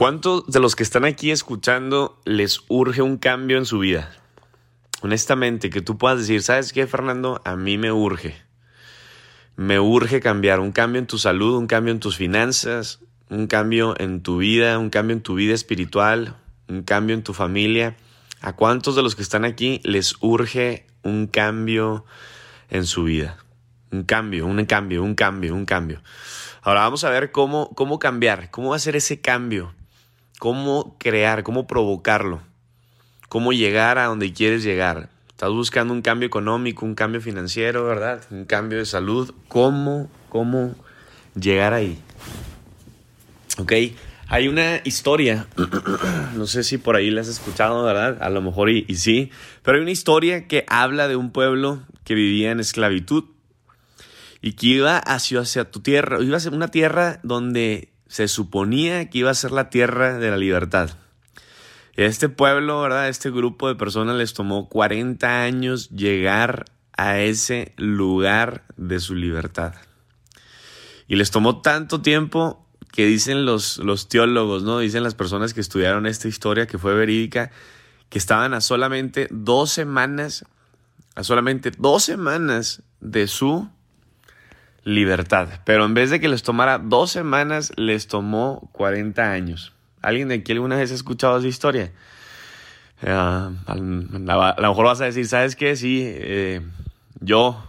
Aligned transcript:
cuántos 0.00 0.46
de 0.46 0.60
los 0.60 0.76
que 0.76 0.82
están 0.82 1.04
aquí 1.04 1.30
escuchando 1.30 2.18
les 2.24 2.62
urge 2.68 3.02
un 3.02 3.18
cambio 3.18 3.58
en 3.58 3.66
su 3.66 3.80
vida? 3.80 4.10
Honestamente, 5.02 5.68
que 5.68 5.82
tú 5.82 5.98
puedas 5.98 6.20
decir, 6.20 6.40
¿sabes 6.40 6.72
qué, 6.72 6.86
Fernando? 6.86 7.42
A 7.44 7.54
mí 7.54 7.76
me 7.76 7.92
urge. 7.92 8.34
Me 9.56 9.78
urge 9.78 10.20
cambiar, 10.20 10.58
un 10.58 10.72
cambio 10.72 11.00
en 11.00 11.06
tu 11.06 11.18
salud, 11.18 11.54
un 11.58 11.66
cambio 11.66 11.92
en 11.92 12.00
tus 12.00 12.16
finanzas, 12.16 13.00
un 13.28 13.46
cambio 13.46 13.94
en 13.98 14.22
tu 14.22 14.38
vida, 14.38 14.78
un 14.78 14.88
cambio 14.88 15.14
en 15.14 15.22
tu 15.22 15.34
vida 15.34 15.52
espiritual, 15.52 16.34
un 16.66 16.82
cambio 16.82 17.14
en 17.14 17.22
tu 17.22 17.34
familia. 17.34 17.94
¿A 18.40 18.54
cuántos 18.54 18.96
de 18.96 19.02
los 19.02 19.14
que 19.14 19.22
están 19.22 19.44
aquí 19.44 19.82
les 19.84 20.14
urge 20.22 20.86
un 21.02 21.26
cambio 21.26 22.06
en 22.70 22.86
su 22.86 23.04
vida? 23.04 23.36
Un 23.90 24.04
cambio, 24.04 24.46
un 24.46 24.64
cambio, 24.64 25.02
un 25.02 25.14
cambio, 25.14 25.54
un 25.54 25.66
cambio. 25.66 26.00
Ahora 26.62 26.80
vamos 26.80 27.04
a 27.04 27.10
ver 27.10 27.32
cómo, 27.32 27.74
cómo 27.74 27.98
cambiar, 27.98 28.50
cómo 28.50 28.72
hacer 28.72 28.96
ese 28.96 29.20
cambio, 29.20 29.74
cómo 30.40 30.96
crear, 30.98 31.42
cómo 31.42 31.66
provocarlo, 31.66 32.40
cómo 33.28 33.52
llegar 33.52 33.98
a 33.98 34.06
donde 34.06 34.32
quieres 34.32 34.64
llegar. 34.64 35.10
Estás 35.28 35.50
buscando 35.50 35.92
un 35.92 36.00
cambio 36.00 36.26
económico, 36.26 36.86
un 36.86 36.94
cambio 36.94 37.20
financiero, 37.20 37.84
¿verdad? 37.84 38.22
Un 38.30 38.46
cambio 38.46 38.78
de 38.78 38.86
salud. 38.86 39.34
¿Cómo, 39.48 40.10
cómo 40.30 40.74
llegar 41.38 41.74
ahí? 41.74 41.98
¿Ok? 43.58 43.72
Hay 44.28 44.48
una 44.48 44.80
historia, 44.84 45.46
no 46.34 46.46
sé 46.46 46.64
si 46.64 46.78
por 46.78 46.96
ahí 46.96 47.10
la 47.10 47.20
has 47.20 47.28
escuchado, 47.28 47.84
¿verdad? 47.84 48.16
A 48.22 48.30
lo 48.30 48.40
mejor 48.40 48.70
y, 48.70 48.86
y 48.88 48.94
sí, 48.94 49.30
pero 49.62 49.76
hay 49.76 49.82
una 49.82 49.90
historia 49.90 50.48
que 50.48 50.64
habla 50.68 51.06
de 51.06 51.16
un 51.16 51.32
pueblo 51.32 51.82
que 52.04 52.14
vivía 52.14 52.50
en 52.50 52.60
esclavitud 52.60 53.24
y 54.40 54.54
que 54.54 54.68
iba 54.68 54.96
hacia, 54.96 55.40
hacia 55.40 55.70
tu 55.70 55.80
tierra, 55.80 56.22
iba 56.22 56.38
a 56.38 56.48
una 56.50 56.68
tierra 56.68 57.20
donde 57.22 57.90
se 58.10 58.26
suponía 58.26 59.08
que 59.08 59.18
iba 59.18 59.30
a 59.30 59.34
ser 59.34 59.52
la 59.52 59.70
tierra 59.70 60.18
de 60.18 60.30
la 60.30 60.36
libertad. 60.36 60.90
Este 61.94 62.28
pueblo, 62.28 62.82
¿verdad? 62.82 63.08
Este 63.08 63.30
grupo 63.30 63.68
de 63.68 63.76
personas 63.76 64.16
les 64.16 64.34
tomó 64.34 64.68
40 64.68 65.44
años 65.44 65.90
llegar 65.90 66.64
a 66.96 67.20
ese 67.20 67.72
lugar 67.76 68.64
de 68.76 68.98
su 68.98 69.14
libertad. 69.14 69.74
Y 71.06 71.14
les 71.14 71.30
tomó 71.30 71.62
tanto 71.62 72.02
tiempo 72.02 72.66
que 72.90 73.06
dicen 73.06 73.44
los, 73.44 73.78
los 73.78 74.08
teólogos, 74.08 74.64
¿no? 74.64 74.80
Dicen 74.80 75.04
las 75.04 75.14
personas 75.14 75.54
que 75.54 75.60
estudiaron 75.60 76.06
esta 76.06 76.26
historia 76.26 76.66
que 76.66 76.78
fue 76.78 76.94
verídica, 76.94 77.52
que 78.08 78.18
estaban 78.18 78.54
a 78.54 78.60
solamente 78.60 79.28
dos 79.30 79.70
semanas, 79.70 80.44
a 81.14 81.22
solamente 81.22 81.70
dos 81.78 82.02
semanas 82.02 82.82
de 82.98 83.28
su 83.28 83.70
libertad. 84.84 85.60
Pero 85.64 85.84
en 85.84 85.94
vez 85.94 86.10
de 86.10 86.20
que 86.20 86.28
les 86.28 86.42
tomara 86.42 86.78
dos 86.78 87.10
semanas, 87.10 87.72
les 87.76 88.06
tomó 88.06 88.70
40 88.72 89.30
años. 89.30 89.72
¿Alguien 90.02 90.28
de 90.28 90.36
aquí 90.36 90.52
alguna 90.52 90.76
vez 90.76 90.90
ha 90.92 90.94
escuchado 90.94 91.38
esa 91.38 91.48
historia? 91.48 91.92
Uh, 93.02 93.54
a, 93.66 93.74
lo 93.76 94.68
mejor 94.68 94.84
vas 94.84 95.00
a 95.00 95.06
decir, 95.06 95.26
¿sabes 95.26 95.56
qué? 95.56 95.76
Sí, 95.76 96.02
eh, 96.04 96.60
yo 97.20 97.62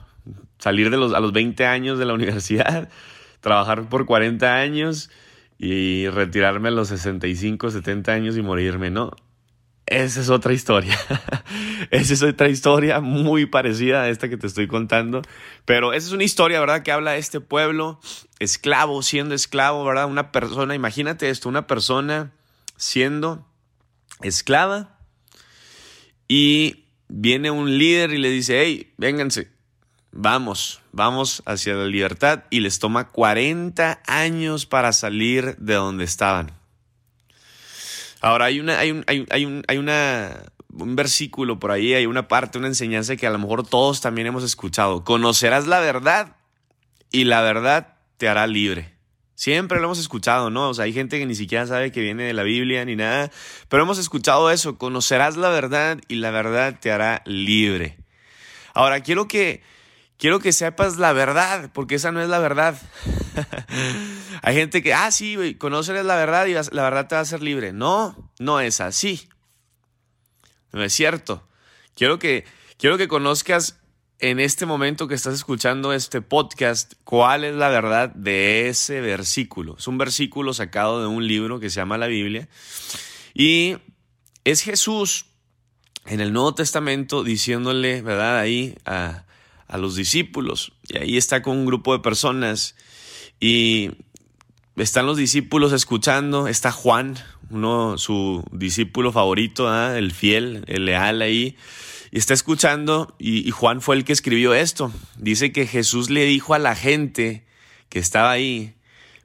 salir 0.60 0.90
de 0.90 0.98
los, 0.98 1.14
a 1.14 1.20
los 1.20 1.34
20 1.34 1.66
años 1.66 2.00
de 2.00 2.06
la 2.06 2.14
universidad, 2.16 2.90
trabajar 3.42 3.90
por 3.90 4.06
40 4.06 4.56
años 4.56 5.10
y 5.58 6.08
retirarme 6.10 6.70
a 6.70 6.72
los 6.72 6.88
65, 6.88 7.72
70 7.72 8.12
años 8.12 8.38
y 8.38 8.42
morirme, 8.42 8.90
¿no? 8.90 9.12
Esa 9.92 10.22
es 10.22 10.30
otra 10.30 10.54
historia. 10.54 10.98
esa 11.92 12.14
es 12.14 12.24
otra 12.24 12.48
historia 12.48 13.02
muy 13.02 13.46
parecida 13.46 14.04
a 14.04 14.10
esta 14.10 14.30
que 14.30 14.38
te 14.38 14.48
estoy 14.48 14.66
contando. 14.66 15.22
Pero 15.66 15.92
esa 15.92 16.08
es 16.08 16.14
una 16.14 16.24
historia, 16.24 16.62
¿verdad? 16.62 16.82
Que 16.82 16.94
habla 16.94 17.12
de 17.12 17.18
este 17.18 17.42
pueblo 17.42 18.00
esclavo, 18.40 19.04
siendo 19.04 19.36
esclavo, 19.36 19.84
¿verdad? 19.84 20.06
Una 20.06 20.32
persona, 20.32 20.76
imagínate 20.76 21.30
esto, 21.30 21.50
una 21.50 21.68
persona 21.68 22.32
siendo 22.78 23.46
esclava 24.22 24.98
y 26.26 26.86
viene 27.10 27.52
un 27.52 27.78
líder 27.78 28.14
y 28.14 28.18
le 28.18 28.30
dice, 28.30 28.62
hey, 28.62 28.94
vénganse, 28.98 29.52
vamos, 30.14 30.82
vamos 30.94 31.44
hacia 31.46 31.74
la 31.74 31.86
libertad 31.86 32.46
y 32.50 32.62
les 32.62 32.80
toma 32.80 33.10
40 33.10 34.04
años 34.08 34.66
para 34.66 34.94
salir 34.94 35.58
de 35.58 35.74
donde 35.74 36.06
estaban. 36.06 36.61
Ahora, 38.22 38.46
hay 38.46 38.60
una, 38.60 38.80
hay 38.80 38.92
un, 38.92 39.04
hay, 39.08 39.26
hay 39.32 39.46
un, 39.46 39.64
hay 39.68 39.78
una, 39.78 40.44
un 40.74 40.96
versículo 40.96 41.60
por 41.60 41.72
ahí, 41.72 41.94
hay 41.94 42.06
una 42.06 42.28
parte, 42.28 42.58
una 42.58 42.68
enseñanza 42.68 43.16
que 43.16 43.28
a 43.28 43.32
lo 43.32 43.40
mejor 43.40 43.68
todos 43.68 44.00
también 44.00 44.28
hemos 44.28 44.44
escuchado. 44.44 45.04
Conocerás 45.04 45.68
la 45.68 45.80
verdad 45.80 46.36
y 47.12 47.26
la 47.26 47.42
verdad 47.42 47.98
te 48.18 48.30
hará 48.30 48.48
libre. 48.48 48.94
Siempre 49.36 49.80
lo 49.80 49.86
hemos 49.86 49.98
escuchado, 49.98 50.52
¿no? 50.52 50.70
O 50.70 50.74
sea, 50.76 50.86
hay 50.86 50.94
gente 50.94 51.18
que 51.18 51.26
ni 51.26 51.34
siquiera 51.34 51.66
sabe 51.66 51.92
que 51.92 52.00
viene 52.00 52.24
de 52.24 52.34
la 52.34 52.44
Biblia 52.44 52.86
ni 52.86 52.96
nada, 52.96 53.32
pero 53.70 53.82
hemos 53.82 53.98
escuchado 53.98 54.52
eso, 54.52 54.78
conocerás 54.78 55.36
la 55.36 55.50
verdad 55.50 55.98
y 56.08 56.16
la 56.16 56.30
verdad 56.30 56.78
te 56.80 56.92
hará 56.92 57.24
libre. 57.26 57.98
Ahora, 58.76 59.02
quiero 59.02 59.28
que, 59.28 59.64
quiero 60.18 60.40
que 60.40 60.54
sepas 60.54 60.98
la 60.98 61.12
verdad, 61.12 61.72
porque 61.74 61.96
esa 61.96 62.12
no 62.12 62.22
es 62.22 62.30
la 62.30 62.38
verdad. 62.38 62.78
Hay 64.42 64.56
gente 64.56 64.82
que, 64.82 64.94
ah, 64.94 65.12
sí, 65.12 65.36
güey, 65.36 65.56
conoces 65.56 66.04
la 66.04 66.16
verdad 66.16 66.46
y 66.46 66.54
la 66.54 66.84
verdad 66.84 67.08
te 67.08 67.16
va 67.16 67.20
a 67.20 67.24
hacer 67.24 67.42
libre. 67.42 67.74
No, 67.74 68.32
no 68.40 68.60
es 68.60 68.82
así. 68.82 69.28
No 70.72 70.84
es 70.84 70.94
cierto. 70.94 71.48
Quiero 71.96 72.20
que, 72.20 72.46
quiero 72.78 72.98
que 72.98 73.08
conozcas 73.08 73.80
en 74.20 74.40
este 74.40 74.66
momento 74.66 75.08
que 75.08 75.16
estás 75.16 75.34
escuchando 75.34 75.94
este 75.94 76.22
podcast 76.22 76.94
cuál 77.04 77.44
es 77.44 77.56
la 77.56 77.70
verdad 77.70 78.10
de 78.14 78.70
ese 78.70 79.02
versículo. 79.02 79.76
Es 79.78 79.88
un 79.88 79.98
versículo 79.98 80.54
sacado 80.54 81.02
de 81.02 81.08
un 81.08 81.28
libro 81.28 81.60
que 81.60 81.70
se 81.70 81.78
llama 81.78 81.98
la 81.98 82.08
Biblia. 82.08 82.48
Y 83.34 83.78
es 84.44 84.62
Jesús 84.62 85.26
en 86.06 86.20
el 86.20 86.34
Nuevo 86.34 86.54
Testamento 86.54 87.24
diciéndole, 87.24 88.02
¿verdad? 88.02 88.40
Ahí 88.40 88.76
a, 88.86 89.26
a 89.68 89.78
los 89.78 89.96
discípulos. 89.96 90.74
Y 90.88 90.98
ahí 90.98 91.18
está 91.18 91.42
con 91.42 91.58
un 91.58 91.66
grupo 91.66 91.94
de 91.94 92.00
personas 92.00 92.76
y 93.42 93.90
están 94.78 95.08
los 95.08 95.18
discípulos 95.18 95.74
escuchando, 95.74 96.48
está 96.48 96.72
Juan, 96.72 97.18
uno, 97.50 97.98
su 97.98 98.46
discípulo 98.52 99.12
favorito, 99.12 99.68
el 99.94 100.12
fiel, 100.12 100.64
el 100.68 100.86
leal 100.86 101.24
ahí, 101.24 101.58
y 102.12 102.20
está 102.20 102.36
escuchando, 102.36 103.16
y, 103.18 103.46
y, 103.48 103.52
Juan 103.52 103.82
fue 103.82 103.96
el 103.96 104.06
que 104.06 104.14
escribió 104.14 104.54
esto. 104.54 104.92
Dice 105.18 105.52
que 105.52 105.66
Jesús 105.66 106.10
le 106.10 106.26
dijo 106.26 106.54
a 106.54 106.60
la 106.60 106.76
gente 106.76 107.46
que 107.90 108.00
estaba 108.00 108.32
ahí, 108.32 108.76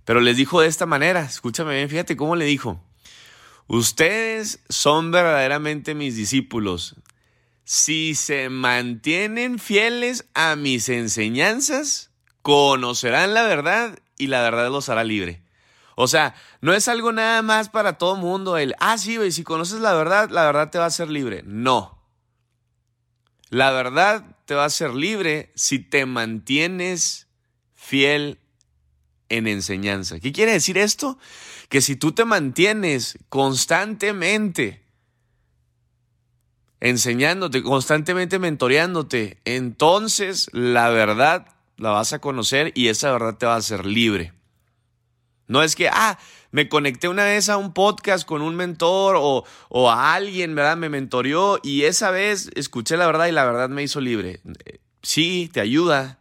pero 0.06 0.20
les 0.20 0.36
dijo 0.36 0.62
de 0.62 0.68
esta 0.68 0.86
manera, 0.86 1.22
escúchame 1.22 1.74
bien, 1.74 1.90
fíjate 1.90 2.16
cómo 2.16 2.36
le 2.36 2.46
dijo, 2.46 2.80
ustedes 3.66 4.60
son 4.70 5.10
verdaderamente 5.10 5.94
mis 5.94 6.16
discípulos. 6.16 6.96
Si 7.64 8.14
se 8.14 8.48
mantienen 8.48 9.58
fieles 9.58 10.24
a 10.32 10.56
mis 10.56 10.88
enseñanzas, 10.88 12.10
conocerán 12.42 13.34
la 13.34 13.42
verdad 13.42 13.98
y 14.18 14.28
la 14.28 14.42
verdad 14.42 14.70
los 14.70 14.88
hará 14.88 15.04
libre. 15.04 15.42
O 15.94 16.08
sea, 16.08 16.34
no 16.60 16.74
es 16.74 16.88
algo 16.88 17.10
nada 17.12 17.40
más 17.42 17.70
para 17.70 17.96
todo 17.96 18.16
mundo 18.16 18.58
el, 18.58 18.74
ah, 18.80 18.98
sí, 18.98 19.16
güey, 19.16 19.32
si 19.32 19.44
conoces 19.44 19.80
la 19.80 19.94
verdad, 19.94 20.28
la 20.30 20.44
verdad 20.44 20.70
te 20.70 20.78
va 20.78 20.84
a 20.84 20.88
hacer 20.88 21.08
libre. 21.08 21.42
No. 21.46 22.02
La 23.48 23.70
verdad 23.70 24.36
te 24.44 24.54
va 24.54 24.64
a 24.64 24.66
hacer 24.66 24.94
libre 24.94 25.52
si 25.54 25.78
te 25.78 26.04
mantienes 26.04 27.28
fiel 27.74 28.40
en 29.28 29.46
enseñanza. 29.46 30.20
¿Qué 30.20 30.32
quiere 30.32 30.52
decir 30.52 30.76
esto? 30.76 31.18
Que 31.68 31.80
si 31.80 31.96
tú 31.96 32.12
te 32.12 32.24
mantienes 32.24 33.18
constantemente 33.28 34.82
enseñándote, 36.80 37.62
constantemente 37.62 38.38
mentoreándote, 38.38 39.40
entonces 39.44 40.48
la 40.52 40.90
verdad 40.90 41.55
la 41.76 41.90
vas 41.90 42.12
a 42.12 42.18
conocer 42.18 42.72
y 42.74 42.88
esa 42.88 43.12
verdad 43.12 43.36
te 43.36 43.46
va 43.46 43.54
a 43.54 43.58
hacer 43.58 43.86
libre. 43.86 44.32
No 45.48 45.62
es 45.62 45.76
que, 45.76 45.88
ah, 45.88 46.18
me 46.50 46.68
conecté 46.68 47.08
una 47.08 47.24
vez 47.24 47.48
a 47.48 47.56
un 47.56 47.72
podcast 47.72 48.26
con 48.26 48.42
un 48.42 48.56
mentor 48.56 49.16
o, 49.18 49.44
o 49.68 49.90
a 49.90 50.14
alguien, 50.14 50.54
¿verdad? 50.54 50.76
Me 50.76 50.88
mentoreó 50.88 51.60
y 51.62 51.82
esa 51.82 52.10
vez 52.10 52.50
escuché 52.54 52.96
la 52.96 53.06
verdad 53.06 53.26
y 53.26 53.32
la 53.32 53.44
verdad 53.44 53.68
me 53.68 53.82
hizo 53.82 54.00
libre. 54.00 54.40
Sí, 55.02 55.50
te 55.52 55.60
ayuda, 55.60 56.18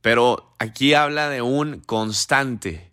pero 0.00 0.54
aquí 0.58 0.94
habla 0.94 1.28
de 1.28 1.42
un 1.42 1.80
constante, 1.80 2.90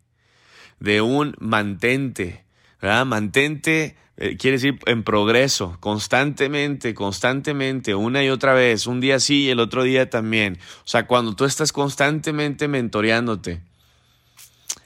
de 0.80 1.02
un 1.02 1.36
mantente, 1.40 2.44
¿verdad? 2.82 3.06
Mantente 3.06 3.96
eh, 4.24 4.38
quiere 4.38 4.58
decir 4.58 4.78
en 4.86 5.02
progreso, 5.02 5.78
constantemente, 5.80 6.94
constantemente, 6.94 7.96
una 7.96 8.24
y 8.24 8.30
otra 8.30 8.54
vez, 8.54 8.86
un 8.86 9.02
día 9.02 9.20
sí 9.20 9.46
y 9.46 9.50
el 9.50 9.60
otro 9.60 9.82
día 9.82 10.12
también. 10.12 10.60
O 10.86 10.88
sea, 10.88 11.08
cuando 11.08 11.36
tú 11.36 11.46
estás 11.46 11.74
constantemente 11.74 12.68
mentoreándote. 12.68 13.62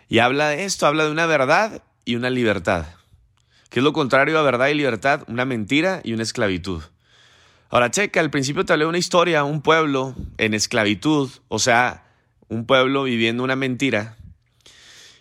Y 0.07 0.19
habla 0.19 0.47
de 0.47 0.63
esto, 0.63 0.87
habla 0.87 1.03
de 1.03 1.11
una 1.11 1.25
verdad 1.25 1.83
y 2.05 2.15
una 2.15 2.29
libertad. 2.29 2.85
¿Qué 3.69 3.81
es 3.81 3.83
lo 3.83 3.91
contrario 3.91 4.39
a 4.39 4.41
verdad 4.41 4.69
y 4.69 4.73
libertad? 4.75 5.23
Una 5.27 5.43
mentira 5.43 5.99
y 6.05 6.13
una 6.13 6.23
esclavitud. 6.23 6.81
Ahora, 7.69 7.91
checa, 7.91 8.21
al 8.21 8.31
principio 8.31 8.63
te 8.63 8.71
hablé 8.71 8.85
de 8.85 8.89
una 8.89 8.99
historia, 8.99 9.43
un 9.43 9.61
pueblo 9.61 10.15
en 10.37 10.53
esclavitud, 10.53 11.29
o 11.49 11.59
sea, 11.59 12.05
un 12.47 12.65
pueblo 12.65 13.03
viviendo 13.03 13.43
una 13.43 13.57
mentira 13.57 14.15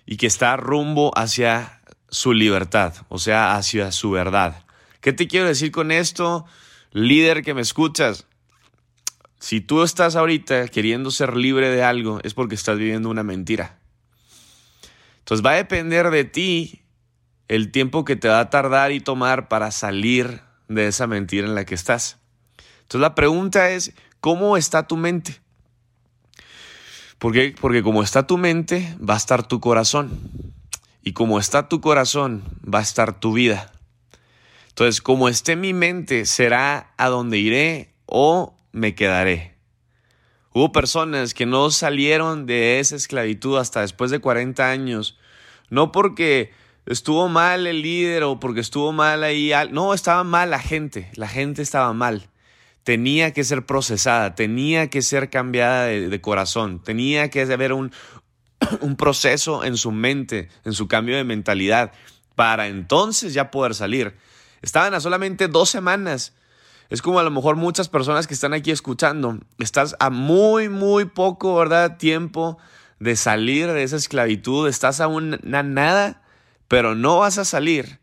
y 0.06 0.18
que 0.18 0.28
está 0.28 0.56
rumbo 0.56 1.10
hacia 1.16 1.80
su 2.14 2.32
libertad, 2.32 2.94
o 3.08 3.18
sea, 3.18 3.56
hacia 3.56 3.90
su 3.90 4.12
verdad. 4.12 4.64
¿Qué 5.00 5.12
te 5.12 5.26
quiero 5.26 5.46
decir 5.46 5.72
con 5.72 5.90
esto, 5.90 6.46
líder 6.92 7.42
que 7.42 7.54
me 7.54 7.60
escuchas? 7.60 8.26
Si 9.40 9.60
tú 9.60 9.82
estás 9.82 10.14
ahorita 10.14 10.68
queriendo 10.68 11.10
ser 11.10 11.36
libre 11.36 11.70
de 11.70 11.82
algo, 11.82 12.20
es 12.22 12.32
porque 12.32 12.54
estás 12.54 12.78
viviendo 12.78 13.10
una 13.10 13.24
mentira. 13.24 13.78
Entonces 15.18 15.44
va 15.44 15.50
a 15.50 15.56
depender 15.56 16.10
de 16.10 16.24
ti 16.24 16.82
el 17.48 17.72
tiempo 17.72 18.04
que 18.04 18.14
te 18.14 18.28
va 18.28 18.38
a 18.38 18.48
tardar 18.48 18.92
y 18.92 19.00
tomar 19.00 19.48
para 19.48 19.72
salir 19.72 20.40
de 20.68 20.86
esa 20.86 21.08
mentira 21.08 21.46
en 21.46 21.56
la 21.56 21.64
que 21.64 21.74
estás. 21.74 22.18
Entonces 22.82 23.00
la 23.00 23.16
pregunta 23.16 23.70
es, 23.70 23.92
¿cómo 24.20 24.56
está 24.56 24.86
tu 24.86 24.96
mente? 24.96 25.40
Porque 27.18 27.54
como 27.82 28.02
está 28.02 28.26
tu 28.26 28.38
mente, 28.38 28.96
va 28.98 29.14
a 29.14 29.18
estar 29.18 29.48
tu 29.48 29.58
corazón. 29.58 30.20
Y 31.06 31.12
como 31.12 31.38
está 31.38 31.68
tu 31.68 31.82
corazón, 31.82 32.42
va 32.64 32.78
a 32.78 32.82
estar 32.82 33.20
tu 33.20 33.34
vida. 33.34 33.70
Entonces, 34.68 35.02
como 35.02 35.28
esté 35.28 35.54
mi 35.54 35.74
mente, 35.74 36.24
será 36.24 36.94
a 36.96 37.08
donde 37.10 37.38
iré 37.38 37.92
o 38.06 38.56
me 38.72 38.94
quedaré. 38.94 39.54
Hubo 40.54 40.72
personas 40.72 41.34
que 41.34 41.44
no 41.44 41.70
salieron 41.70 42.46
de 42.46 42.80
esa 42.80 42.96
esclavitud 42.96 43.58
hasta 43.58 43.82
después 43.82 44.10
de 44.10 44.20
40 44.20 44.70
años, 44.70 45.18
no 45.68 45.92
porque 45.92 46.52
estuvo 46.86 47.28
mal 47.28 47.66
el 47.66 47.82
líder 47.82 48.22
o 48.22 48.40
porque 48.40 48.60
estuvo 48.60 48.90
mal 48.90 49.24
ahí, 49.24 49.52
no, 49.72 49.92
estaba 49.92 50.24
mal 50.24 50.50
la 50.50 50.58
gente, 50.58 51.10
la 51.16 51.28
gente 51.28 51.60
estaba 51.60 51.92
mal 51.92 52.30
tenía 52.84 53.32
que 53.32 53.44
ser 53.44 53.64
procesada, 53.64 54.34
tenía 54.34 54.88
que 54.88 55.02
ser 55.02 55.30
cambiada 55.30 55.86
de, 55.86 56.20
corazón, 56.20 56.82
tenía 56.82 57.30
que 57.30 57.40
haber 57.40 57.72
un, 57.72 57.92
un 58.80 58.96
proceso 58.96 59.64
en 59.64 59.76
su 59.76 59.92
mente, 59.92 60.48
en 60.64 60.72
su 60.72 60.88
cambio 60.88 61.16
de 61.16 61.24
mentalidad, 61.24 61.92
para 62.34 62.66
entonces 62.66 63.34
ya 63.34 63.50
poder 63.50 63.74
salir. 63.74 64.16
Estaban 64.62 64.94
a 64.94 65.00
solamente 65.00 65.48
dos 65.48 65.68
semanas. 65.70 66.32
Es 66.90 67.02
como 67.02 67.18
a 67.18 67.22
lo 67.22 67.30
mejor 67.30 67.56
muchas 67.56 67.88
personas 67.88 68.26
que 68.26 68.34
están 68.34 68.54
aquí 68.54 68.70
escuchando, 68.70 69.38
estás 69.58 69.96
a 70.00 70.10
muy, 70.10 70.68
muy 70.68 71.06
poco, 71.06 71.56
¿verdad? 71.56 71.96
Tiempo 71.96 72.58
de 72.98 73.16
salir 73.16 73.72
de 73.72 73.82
esa 73.82 73.96
esclavitud, 73.96 74.68
estás 74.68 75.00
a 75.00 75.08
una 75.08 75.62
nada, 75.62 76.22
pero 76.68 76.94
no 76.94 77.18
vas 77.18 77.38
a 77.38 77.44
salir 77.44 78.00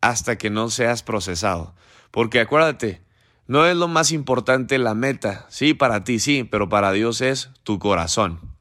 hasta 0.00 0.36
que 0.36 0.50
no 0.50 0.70
seas 0.70 1.02
procesado. 1.02 1.74
Porque 2.10 2.40
acuérdate, 2.40 3.02
no 3.46 3.66
es 3.66 3.76
lo 3.76 3.88
más 3.88 4.12
importante 4.12 4.78
la 4.78 4.94
meta. 4.94 5.46
Sí, 5.48 5.74
para 5.74 6.04
ti 6.04 6.18
sí, 6.18 6.44
pero 6.44 6.68
para 6.68 6.92
Dios 6.92 7.20
es 7.20 7.50
tu 7.62 7.78
corazón. 7.78 8.51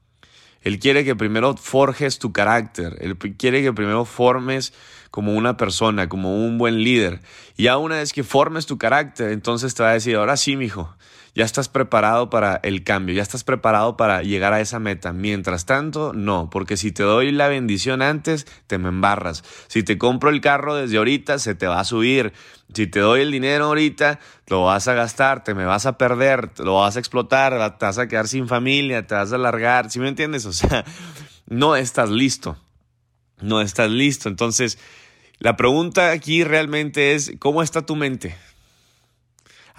Él 0.61 0.79
quiere 0.79 1.03
que 1.03 1.15
primero 1.15 1.55
forjes 1.57 2.19
tu 2.19 2.31
carácter. 2.31 2.97
Él 3.01 3.17
quiere 3.37 3.61
que 3.63 3.73
primero 3.73 4.05
formes 4.05 4.73
como 5.09 5.33
una 5.33 5.57
persona, 5.57 6.07
como 6.07 6.45
un 6.45 6.57
buen 6.57 6.83
líder. 6.83 7.21
Y 7.57 7.63
ya 7.63 7.77
una 7.77 7.97
vez 7.97 8.13
que 8.13 8.23
formes 8.23 8.65
tu 8.65 8.77
carácter, 8.77 9.31
entonces 9.31 9.73
te 9.73 9.83
va 9.83 9.89
a 9.89 9.93
decir, 9.93 10.15
ahora 10.15 10.37
sí, 10.37 10.55
mijo, 10.55 10.95
ya 11.33 11.45
estás 11.45 11.69
preparado 11.69 12.29
para 12.29 12.59
el 12.63 12.83
cambio, 12.83 13.15
ya 13.15 13.21
estás 13.21 13.43
preparado 13.43 13.95
para 13.95 14.21
llegar 14.21 14.53
a 14.53 14.59
esa 14.59 14.79
meta. 14.79 15.13
Mientras 15.13 15.65
tanto, 15.65 16.11
no, 16.13 16.49
porque 16.49 16.75
si 16.75 16.91
te 16.91 17.03
doy 17.03 17.31
la 17.31 17.47
bendición 17.47 18.01
antes, 18.01 18.45
te 18.67 18.77
me 18.77 18.89
embarras. 18.89 19.43
Si 19.67 19.83
te 19.83 19.97
compro 19.97 20.29
el 20.29 20.41
carro 20.41 20.75
desde 20.75 20.97
ahorita, 20.97 21.39
se 21.39 21.55
te 21.55 21.67
va 21.67 21.79
a 21.79 21.85
subir. 21.85 22.33
Si 22.73 22.87
te 22.87 22.99
doy 22.99 23.21
el 23.21 23.31
dinero 23.31 23.65
ahorita, 23.65 24.19
lo 24.47 24.65
vas 24.65 24.87
a 24.87 24.93
gastar, 24.93 25.43
te 25.43 25.53
me 25.53 25.65
vas 25.65 25.85
a 25.85 25.97
perder, 25.97 26.51
lo 26.59 26.75
vas 26.75 26.95
a 26.97 26.99
explotar, 26.99 27.77
te 27.77 27.85
vas 27.85 27.97
a 27.97 28.07
quedar 28.07 28.27
sin 28.27 28.47
familia, 28.47 29.07
te 29.07 29.15
vas 29.15 29.31
a 29.31 29.35
alargar. 29.35 29.89
¿Sí 29.89 29.99
me 29.99 30.09
entiendes? 30.09 30.45
O 30.51 30.53
sea, 30.53 30.83
no 31.47 31.77
estás 31.77 32.09
listo. 32.09 32.57
No 33.39 33.61
estás 33.61 33.89
listo. 33.89 34.27
Entonces, 34.27 34.77
la 35.39 35.55
pregunta 35.55 36.11
aquí 36.11 36.43
realmente 36.43 37.15
es, 37.15 37.31
¿cómo 37.39 37.63
está 37.63 37.85
tu 37.85 37.95
mente? 37.95 38.35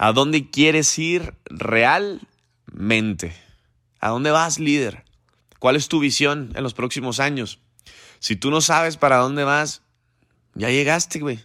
¿A 0.03 0.11
dónde 0.11 0.49
quieres 0.49 0.99
ir 0.99 1.33
realmente? 1.45 3.33
¿A 4.01 4.09
dónde 4.09 4.31
vas, 4.31 4.59
líder? 4.59 5.05
¿Cuál 5.59 5.77
es 5.77 5.87
tu 5.87 6.01
visión 6.01 6.51
en 6.55 6.63
los 6.63 6.73
próximos 6.73 7.21
años? 7.21 7.61
Si 8.19 8.35
tú 8.35 8.51
no 8.51 8.59
sabes 8.59 8.97
para 8.97 9.15
dónde 9.15 9.45
vas, 9.45 9.81
ya 10.55 10.69
llegaste, 10.69 11.19
güey. 11.19 11.39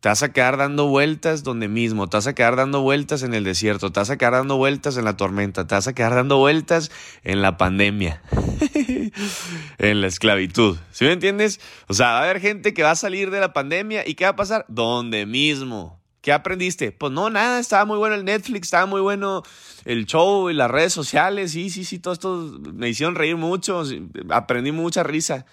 Te 0.00 0.10
vas 0.10 0.22
a 0.22 0.30
quedar 0.30 0.58
dando 0.58 0.88
vueltas 0.88 1.42
donde 1.42 1.68
mismo, 1.68 2.06
te 2.06 2.18
vas 2.18 2.26
a 2.26 2.34
quedar 2.34 2.54
dando 2.56 2.82
vueltas 2.82 3.22
en 3.22 3.32
el 3.32 3.44
desierto, 3.44 3.90
te 3.90 4.00
vas 4.00 4.10
a 4.10 4.18
quedar 4.18 4.34
dando 4.34 4.58
vueltas 4.58 4.98
en 4.98 5.06
la 5.06 5.16
tormenta, 5.16 5.66
te 5.66 5.74
vas 5.74 5.88
a 5.88 5.94
quedar 5.94 6.14
dando 6.14 6.36
vueltas 6.36 6.90
en 7.24 7.40
la 7.40 7.56
pandemia, 7.56 8.20
en 9.78 10.00
la 10.02 10.06
esclavitud. 10.06 10.76
¿Sí 10.92 11.06
me 11.06 11.12
entiendes? 11.12 11.62
O 11.88 11.94
sea, 11.94 12.08
va 12.08 12.18
a 12.18 12.24
haber 12.24 12.40
gente 12.42 12.74
que 12.74 12.82
va 12.82 12.90
a 12.90 12.96
salir 12.96 13.30
de 13.30 13.40
la 13.40 13.54
pandemia 13.54 14.06
y 14.06 14.16
¿qué 14.16 14.24
va 14.24 14.32
a 14.32 14.36
pasar? 14.36 14.66
Donde 14.68 15.24
mismo. 15.24 15.99
¿Qué 16.20 16.32
aprendiste? 16.32 16.92
Pues 16.92 17.12
no, 17.12 17.30
nada, 17.30 17.58
estaba 17.58 17.86
muy 17.86 17.96
bueno 17.96 18.14
el 18.14 18.24
Netflix, 18.24 18.66
estaba 18.66 18.86
muy 18.86 19.00
bueno 19.00 19.42
el 19.86 20.04
show 20.04 20.50
y 20.50 20.54
las 20.54 20.70
redes 20.70 20.92
sociales, 20.92 21.52
sí, 21.52 21.70
sí, 21.70 21.84
sí, 21.84 21.98
todo 21.98 22.12
esto 22.12 22.60
me 22.74 22.90
hicieron 22.90 23.14
reír 23.14 23.36
mucho, 23.36 23.82
aprendí 24.30 24.70
mucha 24.70 25.02
risa. 25.02 25.46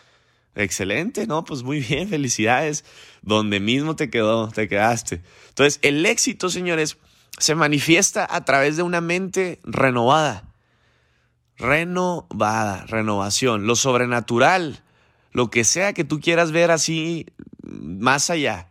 Excelente, 0.55 1.27
¿no? 1.27 1.45
Pues 1.45 1.63
muy 1.63 1.79
bien, 1.79 2.09
felicidades. 2.09 2.83
Donde 3.21 3.59
mismo 3.59 3.95
te 3.95 4.09
quedó, 4.09 4.49
te 4.49 4.67
quedaste. 4.67 5.21
Entonces, 5.49 5.79
el 5.83 6.05
éxito, 6.05 6.49
señores, 6.49 6.97
se 7.37 7.55
manifiesta 7.55 8.27
a 8.29 8.43
través 8.43 8.75
de 8.75 8.83
una 8.83 8.99
mente 8.99 9.59
renovada. 9.63 10.43
Renovada, 11.57 12.85
renovación, 12.87 13.67
lo 13.67 13.75
sobrenatural, 13.75 14.83
lo 15.31 15.49
que 15.49 15.63
sea 15.63 15.93
que 15.93 16.03
tú 16.03 16.19
quieras 16.19 16.51
ver 16.51 16.71
así 16.71 17.27
más 17.61 18.29
allá. 18.29 18.69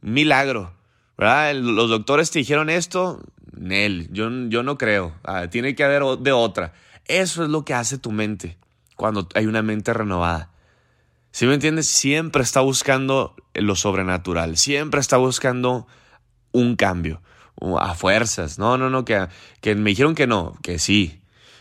Milagro, 0.00 0.72
los 1.18 1.90
doctores 1.90 2.30
te 2.30 2.38
dijeron 2.38 2.70
esto, 2.70 3.20
Nel, 3.52 4.08
yo, 4.12 4.30
yo 4.48 4.62
no 4.62 4.78
creo. 4.78 5.14
Ah, 5.24 5.48
tiene 5.48 5.74
que 5.74 5.84
haber 5.84 6.02
de 6.20 6.32
otra. 6.32 6.72
Eso 7.06 7.42
es 7.42 7.50
lo 7.50 7.64
que 7.64 7.74
hace 7.74 7.98
tu 7.98 8.12
mente 8.12 8.56
cuando 8.96 9.28
hay 9.34 9.46
una 9.46 9.62
mente 9.62 9.92
renovada. 9.92 10.50
Si 11.30 11.46
me 11.46 11.54
entiendes? 11.54 11.86
Siempre 11.86 12.42
está 12.42 12.60
buscando 12.60 13.36
lo 13.54 13.76
sobrenatural, 13.76 14.56
siempre 14.56 15.00
está 15.00 15.16
buscando 15.16 15.86
un 16.52 16.76
cambio, 16.76 17.22
a 17.78 17.94
fuerzas. 17.94 18.58
No, 18.58 18.78
no, 18.78 18.90
no, 18.90 19.04
que, 19.04 19.28
que 19.60 19.74
me 19.74 19.90
dijeron 19.90 20.14
que 20.14 20.26
no, 20.26 20.56
que 20.62 20.78
sí. 20.78 21.20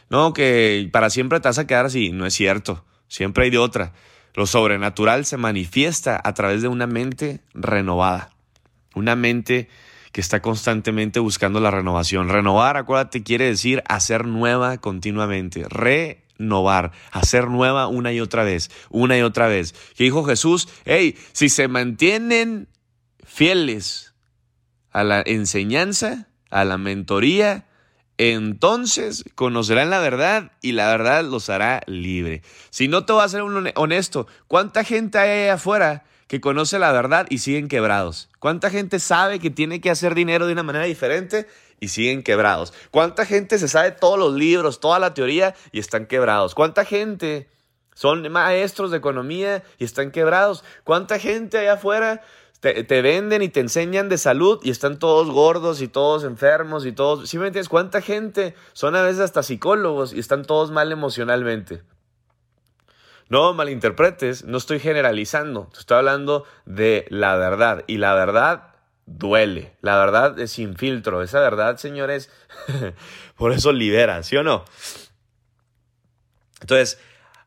No, 0.10 0.34
que 0.34 0.90
para 0.92 1.10
siempre 1.10 1.40
te 1.40 1.50
vas 1.50 1.60
a 1.60 1.68
quedar 1.68 1.86
así. 1.86 2.12
No 2.12 2.26
es 2.26 2.34
cierto. 2.34 2.86
Siempre 3.08 3.46
hay 3.46 3.50
de 3.50 3.58
otra. 3.58 3.94
Lo 4.34 4.46
sobrenatural 4.46 5.26
se 5.26 5.38
manifiesta 5.38 6.20
a 6.24 6.34
través 6.34 6.62
de 6.62 6.68
una 6.68 6.88
mente 6.88 7.42
renovada. 7.54 8.32
Una 8.98 9.16
mente 9.16 9.70
que 10.12 10.22
está 10.22 10.42
constantemente 10.42 11.20
buscando 11.20 11.60
la 11.60 11.72
renovación. 11.72 12.30
Renovar, 12.30 12.78
acuérdate, 12.78 13.24
quiere 13.24 13.46
decir 13.46 13.84
hacer 13.88 14.26
nueva 14.26 14.80
continuamente. 14.80 15.66
Renovar, 15.70 16.92
hacer 17.12 17.48
nueva 17.48 17.88
una 17.88 18.12
y 18.14 18.20
otra 18.20 18.44
vez, 18.44 18.72
una 18.90 19.18
y 19.18 19.22
otra 19.22 19.48
vez. 19.48 19.74
Que 19.96 20.06
dijo 20.06 20.24
Jesús, 20.24 20.68
hey, 20.86 21.16
si 21.34 21.50
se 21.50 21.68
mantienen 21.68 22.68
fieles 23.24 24.16
a 24.92 25.04
la 25.04 25.22
enseñanza, 25.24 26.28
a 26.50 26.66
la 26.66 26.80
mentoría, 26.80 27.68
entonces 28.18 29.24
conocerán 29.36 29.92
la 29.92 30.00
verdad 30.00 30.52
y 30.62 30.72
la 30.72 30.88
verdad 30.88 31.24
los 31.24 31.50
hará 31.52 31.84
libre. 31.86 32.42
Si 32.72 32.88
no 32.88 33.06
te 33.06 33.14
voy 33.14 33.24
a 33.24 33.30
ser 33.30 33.44
honesto, 33.44 34.26
¿cuánta 34.48 34.84
gente 34.84 35.20
hay 35.20 35.30
ahí 35.30 35.50
afuera 35.50 36.06
que 36.28 36.42
conoce 36.42 36.80
la 36.80 36.92
verdad 36.92 37.26
y 37.30 37.40
siguen 37.40 37.68
quebrados? 37.68 38.30
¿Cuánta 38.40 38.70
gente 38.70 39.00
sabe 39.00 39.40
que 39.40 39.50
tiene 39.50 39.82
que 39.82 39.90
hacer 39.90 40.16
dinero 40.16 40.46
de 40.46 40.54
una 40.54 40.64
manera 40.64 40.86
diferente 40.86 41.48
y 41.80 41.90
siguen 41.90 42.24
quebrados? 42.24 42.74
¿Cuánta 42.92 43.26
gente 43.26 43.58
se 43.58 43.68
sabe 43.68 43.92
todos 43.92 44.20
los 44.20 44.34
libros, 44.34 44.80
toda 44.80 45.00
la 45.00 45.14
teoría 45.14 45.56
y 45.72 45.80
están 45.80 46.06
quebrados? 46.06 46.56
¿Cuánta 46.56 46.86
gente 46.86 47.50
son 47.94 48.32
maestros 48.32 48.92
de 48.92 48.98
economía 48.98 49.64
y 49.80 49.86
están 49.86 50.12
quebrados? 50.12 50.64
¿Cuánta 50.84 51.20
gente 51.20 51.58
allá 51.58 51.74
afuera 51.74 52.22
te, 52.60 53.02
venden 53.02 53.42
y 53.42 53.50
te 53.50 53.60
enseñan 53.60 54.10
de 54.10 54.18
salud 54.18 54.60
y 54.64 54.72
están 54.72 55.00
todos 55.00 55.30
gordos 55.30 55.82
y 55.82 55.88
todos 55.88 56.24
enfermos 56.24 56.86
y 56.86 56.92
todos... 56.92 57.30
¿Sí 57.30 57.38
me 57.38 57.48
entiendes? 57.48 57.70
¿Cuánta 57.70 58.02
gente 58.02 58.56
son 58.74 58.96
a 58.96 59.04
veces 59.04 59.22
hasta 59.22 59.44
psicólogos 59.44 60.14
y 60.14 60.20
están 60.20 60.44
todos 60.44 60.72
mal 60.72 60.92
emocionalmente? 60.92 61.84
No 63.30 63.54
malinterpretes, 63.54 64.46
no 64.46 64.58
estoy 64.58 64.80
generalizando, 64.80 65.70
estoy 65.78 65.98
hablando 65.98 66.46
de 66.66 67.06
la 67.10 67.36
verdad 67.36 67.84
y 67.88 67.98
la 67.98 68.14
verdad 68.14 68.76
duele, 69.06 69.74
la 69.82 69.98
verdad 69.98 70.40
es 70.40 70.52
sin 70.52 70.76
filtro, 70.76 71.22
esa 71.22 71.40
verdad, 71.40 71.78
señores, 71.78 72.30
por 73.36 73.52
eso 73.52 73.72
libera, 73.72 74.24
¿sí 74.24 74.38
o 74.38 74.44
no? 74.44 74.64
Entonces, 76.62 77.00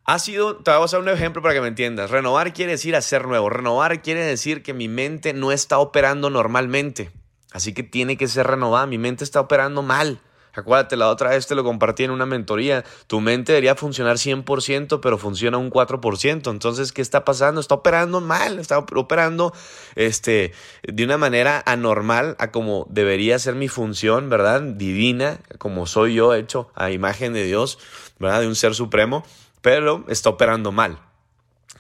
ha 0.05 0.19
sido, 0.19 0.57
te 0.57 0.71
voy 0.71 0.81
a 0.81 0.85
usar 0.85 1.01
un 1.01 1.09
ejemplo 1.09 1.41
para 1.43 1.55
que 1.55 1.61
me 1.61 1.69
entiendas, 1.69 2.11
renovar 2.11 2.53
quiere 2.53 2.73
decir 2.73 2.97
hacer 2.97 3.27
nuevo, 3.27 3.49
renovar 3.49 4.03
quiere 4.03 4.25
decir 4.25 4.63
que 4.63 4.75
mi 4.75 4.89
mente 4.89 5.33
no 5.33 5.53
está 5.53 5.79
operando 5.79 6.31
normalmente, 6.31 7.11
así 7.53 7.73
que 7.73 7.83
tiene 7.83 8.17
que 8.17 8.29
ser 8.29 8.47
renovada, 8.47 8.87
mi 8.87 8.99
mente 8.99 9.25
está 9.25 9.41
operando 9.41 9.83
mal, 9.83 10.21
Acuérdate, 10.55 10.97
la 10.97 11.09
otra 11.09 11.31
vez 11.31 11.47
te 11.47 11.55
lo 11.55 11.65
compartí 11.65 12.05
en 12.05 12.11
una 12.11 12.27
mentoría. 12.27 12.85
Tu 13.07 13.21
mente 13.21 13.53
debería 13.53 13.75
funcionar 13.75 14.17
100%, 14.17 15.01
pero 15.01 15.19
funciona 15.19 15.59
un 15.59 15.71
4%. 15.71 16.51
Entonces, 16.51 16.93
¿qué 16.93 17.03
está 17.03 17.25
pasando? 17.25 17.61
Está 17.61 17.77
operando 17.77 18.21
mal, 18.21 18.59
está 18.59 18.79
operando 18.79 19.53
este, 19.95 20.53
de 20.83 21.05
una 21.05 21.19
manera 21.19 21.63
anormal 21.67 22.37
a 22.39 22.51
como 22.51 22.87
debería 22.91 23.39
ser 23.39 23.55
mi 23.55 23.69
función, 23.69 24.29
¿verdad? 24.29 24.61
Divina, 24.61 25.41
como 25.59 25.87
soy 25.87 26.15
yo, 26.15 26.35
hecho 26.35 26.71
a 26.75 26.91
imagen 26.91 27.33
de 27.33 27.45
Dios, 27.45 27.79
¿verdad? 28.19 28.41
De 28.41 28.49
un 28.49 28.57
ser 28.57 28.75
supremo, 28.75 29.25
pero 29.63 30.05
está 30.09 30.31
operando 30.31 30.73
mal. 30.73 30.99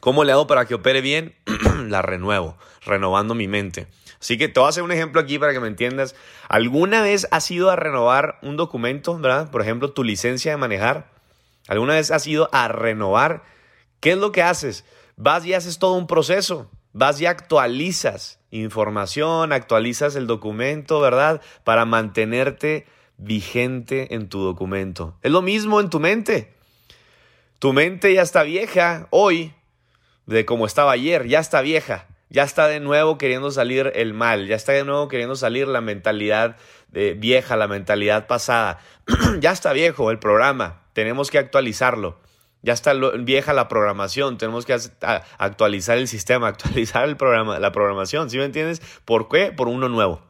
¿Cómo 0.00 0.24
le 0.24 0.32
hago 0.32 0.46
para 0.46 0.64
que 0.64 0.74
opere 0.74 1.00
bien? 1.00 1.34
la 1.88 2.02
renuevo, 2.02 2.56
renovando 2.84 3.34
mi 3.34 3.48
mente. 3.48 3.86
Así 4.20 4.36
que 4.36 4.48
te 4.48 4.60
voy 4.60 4.66
a 4.66 4.70
hacer 4.70 4.82
un 4.82 4.92
ejemplo 4.92 5.20
aquí 5.20 5.38
para 5.38 5.52
que 5.52 5.60
me 5.60 5.68
entiendas. 5.68 6.14
¿Alguna 6.48 7.02
vez 7.02 7.26
has 7.30 7.50
ido 7.50 7.70
a 7.70 7.76
renovar 7.76 8.38
un 8.42 8.56
documento, 8.56 9.18
verdad? 9.18 9.50
Por 9.50 9.62
ejemplo, 9.62 9.92
tu 9.92 10.04
licencia 10.04 10.52
de 10.52 10.58
manejar. 10.58 11.10
¿Alguna 11.68 11.94
vez 11.94 12.10
has 12.10 12.26
ido 12.26 12.50
a 12.52 12.68
renovar? 12.68 13.44
¿Qué 14.00 14.12
es 14.12 14.18
lo 14.18 14.32
que 14.32 14.42
haces? 14.42 14.84
Vas 15.16 15.46
y 15.46 15.54
haces 15.54 15.78
todo 15.78 15.94
un 15.94 16.06
proceso. 16.06 16.70
Vas 16.92 17.20
y 17.20 17.26
actualizas 17.26 18.40
información, 18.50 19.52
actualizas 19.52 20.16
el 20.16 20.26
documento, 20.26 21.00
¿verdad? 21.00 21.40
Para 21.64 21.84
mantenerte 21.84 22.86
vigente 23.16 24.14
en 24.14 24.28
tu 24.28 24.40
documento. 24.40 25.16
Es 25.22 25.30
lo 25.30 25.42
mismo 25.42 25.80
en 25.80 25.90
tu 25.90 26.00
mente. 26.00 26.52
Tu 27.58 27.72
mente 27.72 28.12
ya 28.14 28.22
está 28.22 28.42
vieja 28.42 29.06
hoy 29.10 29.54
de 30.26 30.44
como 30.44 30.66
estaba 30.66 30.92
ayer, 30.92 31.26
ya 31.28 31.38
está 31.38 31.60
vieja. 31.60 32.06
Ya 32.30 32.44
está 32.44 32.68
de 32.68 32.78
nuevo 32.78 33.18
queriendo 33.18 33.50
salir 33.50 33.90
el 33.96 34.14
mal, 34.14 34.46
ya 34.46 34.54
está 34.54 34.70
de 34.70 34.84
nuevo 34.84 35.08
queriendo 35.08 35.34
salir 35.34 35.66
la 35.66 35.80
mentalidad 35.80 36.56
de 36.88 37.14
vieja, 37.14 37.56
la 37.56 37.66
mentalidad 37.66 38.28
pasada. 38.28 38.78
ya 39.40 39.50
está 39.50 39.72
viejo 39.72 40.12
el 40.12 40.20
programa, 40.20 40.82
tenemos 40.92 41.30
que 41.30 41.38
actualizarlo. 41.38 42.20
Ya 42.62 42.72
está 42.72 42.92
vieja 42.92 43.52
la 43.52 43.66
programación, 43.68 44.38
tenemos 44.38 44.64
que 44.64 44.76
actualizar 45.38 45.98
el 45.98 46.06
sistema, 46.06 46.48
actualizar 46.48 47.08
el 47.08 47.16
programa, 47.16 47.58
la 47.58 47.72
programación, 47.72 48.30
¿sí 48.30 48.38
me 48.38 48.44
entiendes? 48.44 48.80
¿Por 49.04 49.28
qué? 49.28 49.50
Por 49.50 49.66
uno 49.66 49.88
nuevo. 49.88 50.29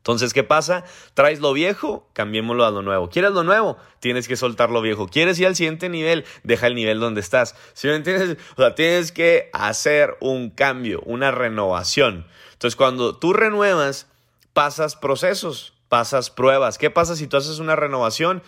Entonces, 0.00 0.32
¿qué 0.32 0.42
pasa? 0.42 0.84
Traes 1.12 1.40
lo 1.40 1.52
viejo, 1.52 2.08
cambiémoslo 2.14 2.64
a 2.64 2.70
lo 2.70 2.80
nuevo. 2.80 3.10
¿Quieres 3.10 3.32
lo 3.32 3.44
nuevo? 3.44 3.76
Tienes 3.98 4.28
que 4.28 4.36
soltar 4.36 4.70
lo 4.70 4.80
viejo. 4.80 5.08
¿Quieres 5.08 5.38
ir 5.38 5.46
al 5.46 5.56
siguiente 5.56 5.90
nivel? 5.90 6.24
Deja 6.42 6.68
el 6.68 6.74
nivel 6.74 7.00
donde 7.00 7.20
estás. 7.20 7.54
¿Sí 7.74 7.86
me 7.86 7.96
entiendes? 7.96 8.38
O 8.56 8.62
sea, 8.62 8.74
tienes 8.74 9.12
que 9.12 9.50
hacer 9.52 10.16
un 10.20 10.48
cambio, 10.48 11.02
una 11.04 11.32
renovación. 11.32 12.26
Entonces, 12.52 12.76
cuando 12.76 13.18
tú 13.18 13.34
renuevas, 13.34 14.06
pasas 14.54 14.96
procesos, 14.96 15.74
pasas 15.90 16.30
pruebas. 16.30 16.78
¿Qué 16.78 16.88
pasa 16.88 17.14
si 17.14 17.26
tú 17.26 17.36
haces 17.36 17.58
una 17.58 17.76
renovación? 17.76 18.42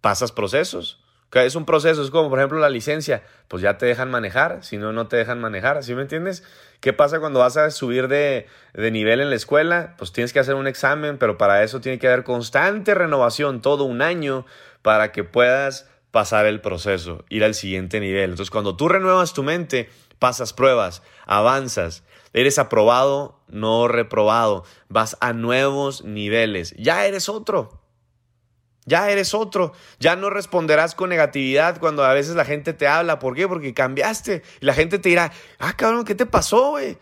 Pasas 0.00 0.30
procesos. 0.30 1.01
Es 1.32 1.54
un 1.54 1.64
proceso, 1.64 2.02
es 2.02 2.10
como 2.10 2.28
por 2.28 2.38
ejemplo 2.38 2.58
la 2.58 2.68
licencia, 2.68 3.22
pues 3.48 3.62
ya 3.62 3.78
te 3.78 3.86
dejan 3.86 4.10
manejar, 4.10 4.62
si 4.62 4.76
no, 4.76 4.92
no 4.92 5.08
te 5.08 5.16
dejan 5.16 5.40
manejar, 5.40 5.82
¿sí 5.82 5.94
me 5.94 6.02
entiendes? 6.02 6.44
¿Qué 6.80 6.92
pasa 6.92 7.20
cuando 7.20 7.40
vas 7.40 7.56
a 7.56 7.70
subir 7.70 8.08
de, 8.08 8.46
de, 8.74 8.90
nivel 8.90 9.20
en 9.20 9.30
la 9.30 9.36
escuela? 9.36 9.94
Pues 9.96 10.12
tienes 10.12 10.34
que 10.34 10.40
hacer 10.40 10.56
un 10.56 10.66
examen, 10.66 11.16
pero 11.16 11.38
para 11.38 11.62
eso 11.62 11.80
tiene 11.80 11.98
que 11.98 12.06
haber 12.06 12.24
constante 12.24 12.94
renovación, 12.94 13.62
todo 13.62 13.84
un 13.84 14.02
año, 14.02 14.44
para 14.82 15.10
que 15.12 15.24
puedas 15.24 15.88
pasar 16.10 16.44
el 16.44 16.60
proceso, 16.60 17.24
ir 17.30 17.44
al 17.44 17.54
siguiente 17.54 17.98
nivel. 17.98 18.30
Entonces 18.30 18.50
cuando 18.50 18.76
tú 18.76 18.88
renuevas 18.88 19.32
tu 19.32 19.42
mente, 19.42 19.88
pasas 20.18 20.52
pruebas, 20.52 21.02
avanzas, 21.24 22.04
eres 22.34 22.58
aprobado, 22.58 23.40
no 23.48 23.88
reprobado, 23.88 24.64
vas 24.88 25.16
a 25.20 25.32
nuevos 25.32 26.04
niveles, 26.04 26.74
ya 26.76 27.06
eres 27.06 27.28
otro. 27.28 27.81
Ya 28.84 29.10
eres 29.10 29.34
otro. 29.34 29.72
Ya 30.00 30.16
no 30.16 30.30
responderás 30.30 30.94
con 30.94 31.10
negatividad 31.10 31.78
cuando 31.78 32.04
a 32.04 32.12
veces 32.12 32.34
la 32.34 32.44
gente 32.44 32.72
te 32.72 32.88
habla. 32.88 33.18
¿Por 33.18 33.34
qué? 33.34 33.46
Porque 33.46 33.74
cambiaste. 33.74 34.42
Y 34.60 34.66
la 34.66 34.74
gente 34.74 34.98
te 34.98 35.08
dirá, 35.08 35.32
ah, 35.58 35.74
cabrón, 35.76 36.04
¿qué 36.04 36.14
te 36.14 36.26
pasó, 36.26 36.70
güey? 36.70 36.98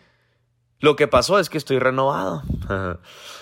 Lo 0.79 0.95
que 0.95 1.07
pasó 1.07 1.39
es 1.39 1.49
que 1.49 1.57
estoy 1.57 1.79
renovado. 1.79 2.43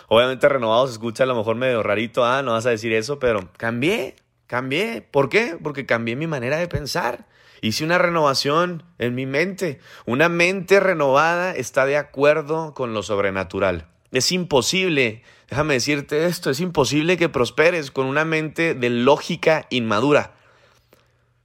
Obviamente 0.08 0.50
renovado 0.50 0.88
se 0.88 0.94
escucha 0.94 1.24
a 1.24 1.28
lo 1.28 1.36
mejor 1.36 1.56
medio 1.56 1.82
rarito, 1.84 2.26
ah, 2.26 2.42
no 2.42 2.52
vas 2.52 2.66
a 2.66 2.70
decir 2.70 2.92
eso, 2.94 3.20
pero 3.20 3.50
cambié, 3.58 4.16
cambié. 4.48 5.02
¿Por 5.02 5.30
qué? 5.30 5.58
Porque 5.62 5.86
cambié 5.86 6.16
mi 6.16 6.28
manera 6.28 6.58
de 6.58 6.68
pensar. 6.68 7.28
Hice 7.62 7.84
una 7.84 7.98
renovación 7.98 8.84
en 8.98 9.16
mi 9.16 9.26
mente. 9.26 9.80
Una 10.06 10.30
mente 10.30 10.80
renovada 10.80 11.54
está 11.56 11.86
de 11.86 11.98
acuerdo 11.98 12.74
con 12.74 12.94
lo 12.94 13.04
sobrenatural. 13.04 13.88
Es 14.12 14.32
imposible, 14.32 15.24
déjame 15.50 15.76
decirte 15.76 16.26
esto, 16.26 16.50
es 16.50 16.60
imposible 16.60 17.18
que 17.18 17.30
prosperes 17.30 17.92
con 17.92 18.08
una 18.08 18.26
mente 18.26 18.74
de 18.74 18.90
lógica 18.90 19.68
inmadura. 19.70 20.34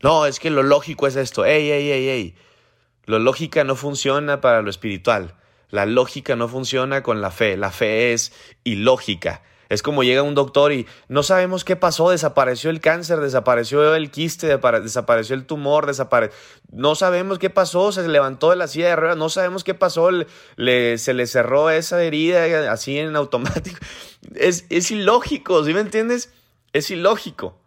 No, 0.02 0.26
es 0.26 0.38
que 0.38 0.50
lo 0.50 0.62
lógico 0.62 1.06
es 1.06 1.16
esto. 1.16 1.44
Ey, 1.44 1.70
ey, 1.70 1.90
ey, 1.90 2.08
ey. 2.08 2.34
Lo 3.06 3.18
lógica 3.18 3.64
no 3.64 3.76
funciona 3.76 4.40
para 4.40 4.62
lo 4.62 4.70
espiritual. 4.70 5.34
La 5.70 5.86
lógica 5.86 6.36
no 6.36 6.48
funciona 6.48 7.02
con 7.02 7.20
la 7.20 7.30
fe. 7.30 7.56
La 7.56 7.70
fe 7.70 8.12
es 8.12 8.32
ilógica. 8.64 9.42
Es 9.74 9.82
como 9.82 10.04
llega 10.04 10.22
un 10.22 10.34
doctor 10.34 10.72
y 10.72 10.86
no 11.08 11.22
sabemos 11.22 11.64
qué 11.64 11.74
pasó, 11.74 12.10
desapareció 12.10 12.70
el 12.70 12.80
cáncer, 12.80 13.20
desapareció 13.20 13.94
el 13.94 14.10
quiste, 14.10 14.56
desapareció 14.56 15.34
el 15.34 15.46
tumor. 15.46 15.90
No 16.70 16.94
sabemos 16.94 17.38
qué 17.38 17.50
pasó, 17.50 17.90
se 17.90 18.06
levantó 18.06 18.50
de 18.50 18.56
la 18.56 18.68
silla 18.68 18.88
de 18.88 18.96
ruedas, 18.96 19.16
no 19.16 19.28
sabemos 19.28 19.64
qué 19.64 19.74
pasó, 19.74 20.10
le, 20.56 20.98
se 20.98 21.12
le 21.12 21.26
cerró 21.26 21.70
esa 21.70 22.02
herida 22.02 22.72
así 22.72 22.98
en 22.98 23.16
automático. 23.16 23.78
Es, 24.34 24.64
es 24.70 24.90
ilógico, 24.90 25.62
¿sí 25.64 25.74
me 25.74 25.80
entiendes? 25.80 26.32
Es 26.72 26.90
ilógico. 26.90 27.60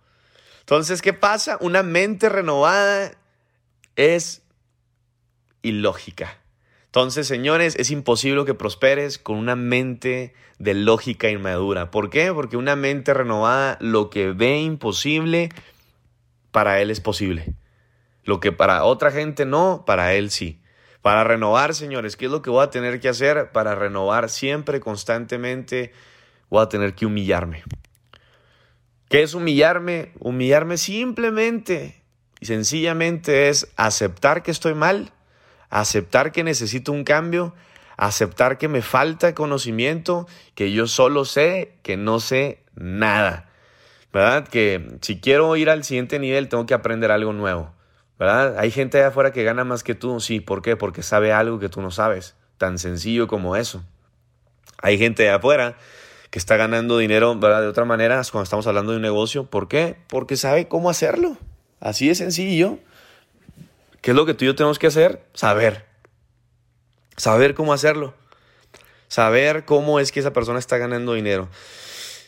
Entonces, 0.61 1.03
¿qué 1.03 1.13
pasa? 1.13 1.59
Una 1.61 1.83
mente 1.83 2.29
renovada 2.29 3.11
es 3.95 4.41
ilógica. 5.61 6.39
Entonces, 6.97 7.27
señores, 7.27 7.75
es 7.75 7.91
imposible 7.91 8.43
que 8.43 8.55
prosperes 8.55 9.19
con 9.19 9.37
una 9.37 9.55
mente 9.55 10.33
de 10.57 10.73
lógica 10.73 11.29
inmadura. 11.29 11.91
¿Por 11.91 12.09
qué? 12.09 12.33
Porque 12.33 12.57
una 12.57 12.75
mente 12.75 13.13
renovada 13.13 13.77
lo 13.79 14.09
que 14.09 14.31
ve 14.31 14.61
imposible, 14.61 15.49
para 16.49 16.81
él 16.81 16.89
es 16.89 16.99
posible. 16.99 17.53
Lo 18.23 18.39
que 18.39 18.51
para 18.51 18.83
otra 18.83 19.11
gente 19.11 19.45
no, 19.45 19.83
para 19.85 20.15
él 20.15 20.31
sí. 20.31 20.59
Para 21.03 21.23
renovar, 21.23 21.75
señores, 21.75 22.17
¿qué 22.17 22.25
es 22.25 22.31
lo 22.31 22.41
que 22.41 22.49
voy 22.49 22.63
a 22.63 22.71
tener 22.71 22.99
que 22.99 23.09
hacer? 23.09 23.51
Para 23.51 23.75
renovar 23.75 24.31
siempre, 24.31 24.79
constantemente, 24.79 25.93
voy 26.49 26.63
a 26.63 26.69
tener 26.69 26.95
que 26.95 27.05
humillarme. 27.05 27.61
¿Qué 29.07 29.21
es 29.21 29.35
humillarme? 29.35 30.13
Humillarme 30.17 30.77
simplemente 30.77 32.01
y 32.39 32.47
sencillamente 32.47 33.49
es 33.49 33.71
aceptar 33.75 34.41
que 34.41 34.49
estoy 34.49 34.73
mal 34.73 35.11
aceptar 35.69 36.31
que 36.31 36.43
necesito 36.43 36.91
un 36.91 37.03
cambio, 37.03 37.53
aceptar 37.97 38.57
que 38.57 38.67
me 38.67 38.81
falta 38.81 39.33
conocimiento, 39.35 40.27
que 40.55 40.71
yo 40.71 40.87
solo 40.87 41.25
sé 41.25 41.73
que 41.83 41.97
no 41.97 42.19
sé 42.19 42.63
nada. 42.75 43.49
¿Verdad? 44.13 44.47
Que 44.47 44.97
si 45.01 45.19
quiero 45.19 45.55
ir 45.57 45.69
al 45.69 45.83
siguiente 45.83 46.17
nivel 46.19 46.49
tengo 46.49 46.65
que 46.65 46.73
aprender 46.73 47.11
algo 47.11 47.33
nuevo. 47.33 47.73
¿Verdad? 48.17 48.57
Hay 48.57 48.71
gente 48.71 48.97
allá 48.97 49.09
afuera 49.09 49.31
que 49.31 49.43
gana 49.43 49.63
más 49.63 49.83
que 49.83 49.93
tú. 49.93 50.19
Sí, 50.19 50.39
¿por 50.39 50.61
qué? 50.61 50.75
Porque 50.75 51.03
sabe 51.03 51.33
algo 51.33 51.59
que 51.59 51.69
tú 51.69 51.81
no 51.81 51.91
sabes. 51.91 52.35
Tan 52.57 52.79
sencillo 52.79 53.27
como 53.27 53.55
eso. 53.55 53.83
Hay 54.81 54.97
gente 54.97 55.23
allá 55.23 55.35
afuera 55.35 55.77
que 56.29 56.39
está 56.39 56.57
ganando 56.57 56.97
dinero 56.97 57.37
¿verdad? 57.37 57.61
de 57.61 57.67
otra 57.67 57.85
manera 57.85 58.21
cuando 58.31 58.43
estamos 58.43 58.65
hablando 58.65 58.91
de 58.91 58.97
un 58.97 59.03
negocio. 59.03 59.45
¿Por 59.45 59.67
qué? 59.67 59.97
Porque 60.07 60.35
sabe 60.35 60.67
cómo 60.67 60.89
hacerlo. 60.89 61.37
Así 61.79 62.07
de 62.07 62.15
sencillo. 62.15 62.79
¿Qué 64.01 64.11
es 64.11 64.17
lo 64.17 64.25
que 64.25 64.33
tú 64.33 64.45
y 64.45 64.47
yo 64.47 64.55
tenemos 64.55 64.79
que 64.79 64.87
hacer? 64.87 65.23
Saber. 65.33 65.85
Saber 67.17 67.55
cómo 67.55 67.73
hacerlo. 67.73 68.13
Saber 69.07 69.65
cómo 69.65 69.99
es 69.99 70.11
que 70.11 70.19
esa 70.19 70.33
persona 70.33 70.59
está 70.59 70.77
ganando 70.77 71.13
dinero. 71.13 71.49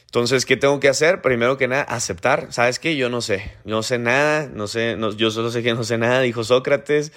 Entonces, 0.05 0.45
¿qué 0.45 0.57
tengo 0.57 0.79
que 0.79 0.89
hacer? 0.89 1.21
Primero 1.21 1.57
que 1.57 1.67
nada, 1.67 1.83
aceptar. 1.83 2.51
¿Sabes 2.51 2.79
qué? 2.79 2.95
Yo 2.95 3.09
no 3.09 3.21
sé. 3.21 3.53
No 3.63 3.83
sé 3.83 3.99
nada. 3.99 4.49
No 4.51 4.67
sé, 4.67 4.97
yo 5.17 5.29
solo 5.29 5.51
sé 5.51 5.61
que 5.61 5.73
no 5.73 5.83
sé 5.83 5.97
nada, 5.99 6.21
dijo 6.21 6.43
Sócrates. 6.43 7.11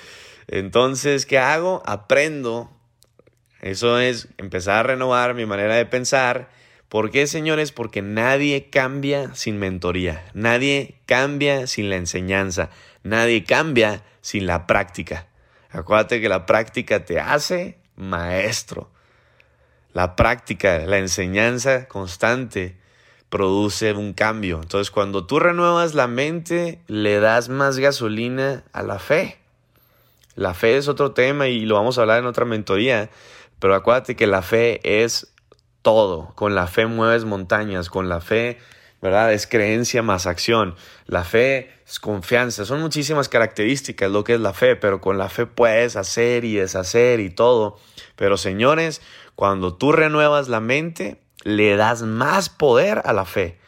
Entonces, 0.46 1.24
¿qué 1.24 1.38
hago? 1.38 1.82
Aprendo. 1.86 2.70
Eso 3.62 3.98
es 3.98 4.28
empezar 4.36 4.78
a 4.78 4.82
renovar 4.82 5.34
mi 5.34 5.46
manera 5.46 5.76
de 5.76 5.86
pensar. 5.86 6.50
¿Por 6.92 7.10
qué, 7.10 7.26
señores? 7.26 7.72
Porque 7.72 8.02
nadie 8.02 8.68
cambia 8.68 9.34
sin 9.34 9.58
mentoría. 9.58 10.26
Nadie 10.34 10.96
cambia 11.06 11.66
sin 11.66 11.88
la 11.88 11.96
enseñanza. 11.96 12.68
Nadie 13.02 13.44
cambia 13.44 14.04
sin 14.20 14.46
la 14.46 14.66
práctica. 14.66 15.26
Acuérdate 15.70 16.20
que 16.20 16.28
la 16.28 16.44
práctica 16.44 17.06
te 17.06 17.18
hace 17.18 17.78
maestro. 17.96 18.90
La 19.94 20.16
práctica, 20.16 20.80
la 20.80 20.98
enseñanza 20.98 21.88
constante 21.88 22.76
produce 23.30 23.94
un 23.94 24.12
cambio. 24.12 24.60
Entonces, 24.60 24.90
cuando 24.90 25.24
tú 25.24 25.38
renuevas 25.38 25.94
la 25.94 26.08
mente, 26.08 26.82
le 26.88 27.20
das 27.20 27.48
más 27.48 27.78
gasolina 27.78 28.64
a 28.74 28.82
la 28.82 28.98
fe. 28.98 29.38
La 30.34 30.52
fe 30.52 30.76
es 30.76 30.88
otro 30.88 31.12
tema 31.12 31.48
y 31.48 31.60
lo 31.60 31.76
vamos 31.76 31.96
a 31.96 32.02
hablar 32.02 32.18
en 32.18 32.26
otra 32.26 32.44
mentoría, 32.44 33.08
pero 33.60 33.74
acuérdate 33.74 34.14
que 34.14 34.26
la 34.26 34.42
fe 34.42 35.02
es 35.02 35.32
todo. 35.82 36.32
Con 36.34 36.54
la 36.54 36.66
fe 36.66 36.86
mueves 36.86 37.24
montañas, 37.24 37.90
con 37.90 38.08
la 38.08 38.20
fe 38.20 38.58
¿verdad? 39.02 39.32
Es 39.32 39.48
creencia 39.48 40.00
más 40.00 40.26
acción. 40.26 40.76
La 41.06 41.24
fe 41.24 41.72
es 41.84 41.98
confianza. 41.98 42.64
Son 42.64 42.80
muchísimas 42.80 43.28
características 43.28 44.10
lo 44.10 44.22
que 44.22 44.34
es 44.34 44.40
la 44.40 44.54
fe, 44.54 44.76
pero 44.76 45.00
con 45.00 45.18
la 45.18 45.28
fe 45.28 45.44
puedes 45.44 45.96
hacer 45.96 46.44
y 46.44 46.54
deshacer 46.54 47.18
y 47.18 47.28
todo. 47.28 47.78
Pero 48.14 48.36
señores, 48.36 49.02
cuando 49.34 49.74
tú 49.74 49.90
renuevas 49.90 50.48
la 50.48 50.60
mente, 50.60 51.20
le 51.42 51.76
das 51.76 52.02
más 52.02 52.48
poder 52.48 53.02
a 53.04 53.12
la 53.12 53.24
fe, 53.24 53.58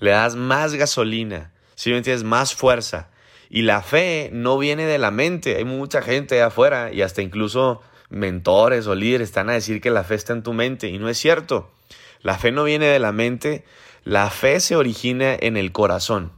le 0.00 0.10
das 0.10 0.34
más 0.34 0.74
gasolina, 0.74 1.52
si 1.76 1.90
me 1.90 1.98
entiendes, 1.98 2.24
más 2.24 2.54
fuerza. 2.54 3.10
Y 3.48 3.62
la 3.62 3.82
fe 3.82 4.30
no 4.32 4.58
viene 4.58 4.86
de 4.86 4.98
la 4.98 5.12
mente. 5.12 5.56
Hay 5.56 5.64
mucha 5.64 6.02
gente 6.02 6.42
afuera 6.42 6.92
y 6.92 7.02
hasta 7.02 7.22
incluso 7.22 7.80
mentores 8.10 8.86
o 8.86 8.94
líderes 8.94 9.28
están 9.28 9.48
a 9.48 9.54
decir 9.54 9.80
que 9.80 9.90
la 9.90 10.04
fe 10.04 10.16
está 10.16 10.32
en 10.32 10.42
tu 10.42 10.52
mente 10.52 10.88
y 10.88 10.98
no 10.98 11.08
es 11.08 11.18
cierto. 11.18 11.72
La 12.20 12.36
fe 12.36 12.52
no 12.52 12.64
viene 12.64 12.86
de 12.86 12.98
la 12.98 13.12
mente, 13.12 13.64
la 14.04 14.28
fe 14.28 14.60
se 14.60 14.76
origina 14.76 15.34
en 15.34 15.56
el 15.56 15.72
corazón. 15.72 16.32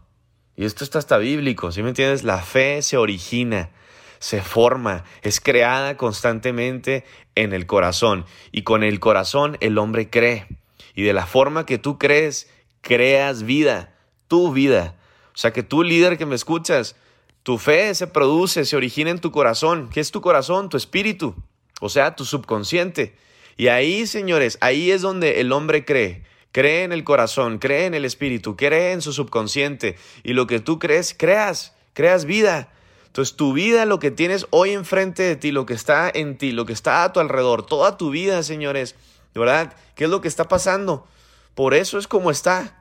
Y 0.54 0.64
esto 0.64 0.84
está 0.84 0.98
hasta 0.98 1.18
bíblico, 1.18 1.72
¿sí 1.72 1.82
me 1.82 1.88
entiendes? 1.88 2.22
La 2.22 2.38
fe 2.38 2.82
se 2.82 2.98
origina, 2.98 3.70
se 4.18 4.42
forma, 4.42 5.04
es 5.22 5.40
creada 5.40 5.96
constantemente 5.96 7.04
en 7.34 7.52
el 7.52 7.66
corazón. 7.66 8.26
Y 8.52 8.62
con 8.62 8.84
el 8.84 9.00
corazón 9.00 9.56
el 9.60 9.78
hombre 9.78 10.10
cree. 10.10 10.46
Y 10.94 11.02
de 11.02 11.14
la 11.14 11.26
forma 11.26 11.66
que 11.66 11.78
tú 11.78 11.98
crees, 11.98 12.50
creas 12.82 13.42
vida, 13.44 13.94
tu 14.28 14.52
vida. 14.52 14.94
O 15.34 15.38
sea 15.38 15.52
que 15.52 15.62
tú 15.62 15.82
líder 15.82 16.18
que 16.18 16.26
me 16.26 16.34
escuchas, 16.34 16.96
tu 17.42 17.58
fe 17.58 17.94
se 17.94 18.06
produce, 18.06 18.66
se 18.66 18.76
origina 18.76 19.10
en 19.10 19.20
tu 19.20 19.32
corazón. 19.32 19.88
¿Qué 19.90 20.00
es 20.00 20.10
tu 20.10 20.20
corazón? 20.20 20.68
Tu 20.68 20.76
espíritu. 20.76 21.34
O 21.84 21.88
sea, 21.88 22.14
tu 22.14 22.24
subconsciente. 22.24 23.16
Y 23.56 23.66
ahí, 23.66 24.06
señores, 24.06 24.56
ahí 24.60 24.92
es 24.92 25.02
donde 25.02 25.40
el 25.40 25.50
hombre 25.50 25.84
cree. 25.84 26.22
Cree 26.52 26.84
en 26.84 26.92
el 26.92 27.02
corazón, 27.02 27.58
cree 27.58 27.86
en 27.86 27.94
el 27.94 28.04
espíritu, 28.04 28.54
cree 28.56 28.92
en 28.92 29.02
su 29.02 29.12
subconsciente. 29.12 29.96
Y 30.22 30.34
lo 30.34 30.46
que 30.46 30.60
tú 30.60 30.78
crees, 30.78 31.12
creas, 31.12 31.74
creas 31.92 32.24
vida. 32.24 32.72
Entonces 33.08 33.34
tu 33.34 33.52
vida, 33.52 33.84
lo 33.84 33.98
que 33.98 34.12
tienes 34.12 34.46
hoy 34.50 34.70
enfrente 34.70 35.24
de 35.24 35.34
ti, 35.34 35.50
lo 35.50 35.66
que 35.66 35.74
está 35.74 36.08
en 36.08 36.38
ti, 36.38 36.52
lo 36.52 36.66
que 36.66 36.72
está 36.72 37.02
a 37.02 37.12
tu 37.12 37.18
alrededor, 37.18 37.66
toda 37.66 37.96
tu 37.96 38.10
vida, 38.10 38.44
señores, 38.44 38.94
¿verdad? 39.34 39.74
¿Qué 39.96 40.04
es 40.04 40.10
lo 40.10 40.20
que 40.20 40.28
está 40.28 40.46
pasando? 40.46 41.08
Por 41.56 41.74
eso 41.74 41.98
es 41.98 42.06
como 42.06 42.30
está. 42.30 42.80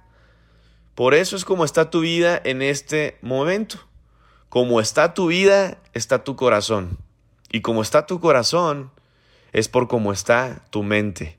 Por 0.93 1.15
eso 1.15 1.35
es 1.35 1.43
como 1.43 1.65
está 1.65 1.89
tu 1.89 2.01
vida 2.01 2.39
en 2.43 2.61
este 2.61 3.17
momento. 3.23 3.79
Como 4.47 4.79
está 4.79 5.15
tu 5.15 5.25
vida, 5.25 5.79
está 5.95 6.23
tu 6.23 6.35
corazón. 6.35 6.99
Y 7.51 7.61
como 7.61 7.81
está 7.81 8.05
tu 8.05 8.19
corazón, 8.19 8.91
es 9.51 9.67
por 9.67 9.87
cómo 9.87 10.13
está 10.13 10.63
tu 10.69 10.83
mente. 10.83 11.37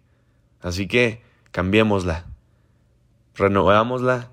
Así 0.61 0.87
que 0.87 1.23
cambiémosla, 1.51 2.27
renovámosla 3.35 4.31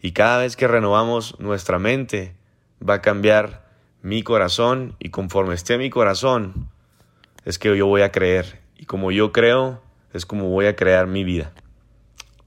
y 0.00 0.12
cada 0.12 0.38
vez 0.38 0.56
que 0.56 0.68
renovamos 0.68 1.38
nuestra 1.38 1.78
mente 1.78 2.34
va 2.86 2.94
a 2.94 3.02
cambiar 3.02 3.68
mi 4.02 4.22
corazón 4.22 4.96
y 4.98 5.10
conforme 5.10 5.54
esté 5.54 5.78
mi 5.78 5.90
corazón 5.90 6.70
es 7.44 7.58
que 7.58 7.76
yo 7.76 7.86
voy 7.86 8.02
a 8.02 8.12
creer 8.12 8.60
y 8.76 8.86
como 8.86 9.10
yo 9.10 9.32
creo 9.32 9.82
es 10.12 10.26
como 10.26 10.48
voy 10.48 10.66
a 10.66 10.76
crear 10.76 11.06
mi 11.06 11.24
vida. 11.24 11.52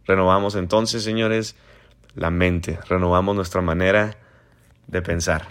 Renovamos 0.05 0.55
entonces, 0.55 1.03
señores, 1.03 1.55
la 2.15 2.29
mente, 2.29 2.79
renovamos 2.89 3.35
nuestra 3.35 3.61
manera 3.61 4.17
de 4.87 5.01
pensar. 5.01 5.47